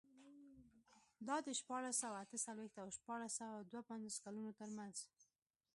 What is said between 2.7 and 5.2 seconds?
او شپاړس سوه دوه پنځوس کلونو ترمنځ و.